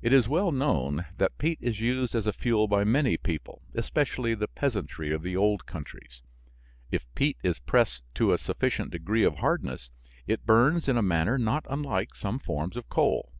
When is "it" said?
0.00-0.12, 10.24-10.46